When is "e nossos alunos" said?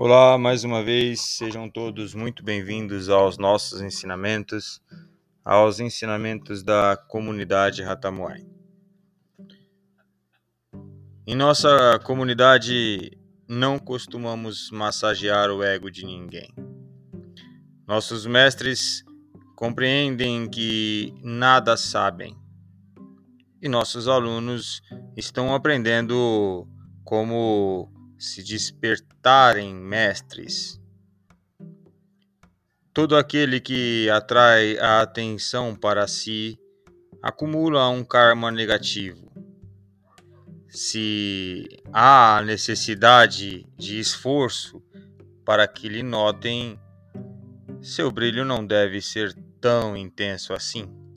23.60-24.80